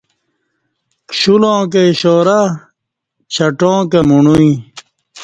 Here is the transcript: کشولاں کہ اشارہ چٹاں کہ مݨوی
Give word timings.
کشولاں 1.09 1.61
کہ 1.71 1.81
اشارہ 1.91 2.39
چٹاں 3.33 3.79
کہ 3.91 3.99
مݨوی 4.07 4.51